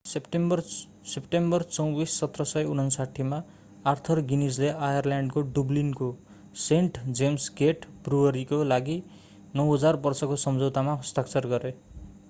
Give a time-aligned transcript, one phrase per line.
[0.05, 0.59] September
[1.73, 3.39] 24 1759 मा
[3.85, 6.09] Arthur गिनीजले आयरल्याण्डको डुब्लिनको
[6.63, 8.97] सेण्ट जेम्स गेट ब्रुअरीका लागि
[9.55, 11.75] 9,000 वर्षको सम्झौतामा हस्ताक्षर गरे